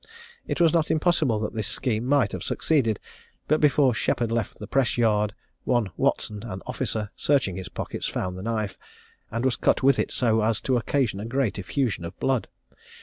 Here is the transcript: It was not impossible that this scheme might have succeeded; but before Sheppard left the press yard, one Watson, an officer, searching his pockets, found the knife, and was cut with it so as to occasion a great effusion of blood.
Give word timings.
It 0.47 0.59
was 0.59 0.73
not 0.73 0.89
impossible 0.89 1.37
that 1.37 1.53
this 1.53 1.67
scheme 1.67 2.05
might 2.07 2.31
have 2.31 2.41
succeeded; 2.41 2.99
but 3.47 3.61
before 3.61 3.93
Sheppard 3.93 4.31
left 4.31 4.57
the 4.57 4.65
press 4.65 4.97
yard, 4.97 5.35
one 5.63 5.91
Watson, 5.95 6.41
an 6.41 6.63
officer, 6.65 7.11
searching 7.15 7.55
his 7.55 7.69
pockets, 7.69 8.07
found 8.07 8.35
the 8.35 8.41
knife, 8.41 8.79
and 9.29 9.45
was 9.45 9.55
cut 9.55 9.83
with 9.83 9.99
it 9.99 10.11
so 10.11 10.41
as 10.41 10.59
to 10.61 10.75
occasion 10.75 11.19
a 11.19 11.25
great 11.25 11.59
effusion 11.59 12.03
of 12.03 12.19
blood. 12.19 12.47